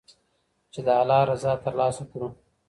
[0.73, 2.27] چې د الله رضا تر لاسه کړو.